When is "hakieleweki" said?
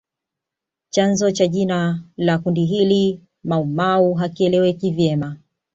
4.13-4.91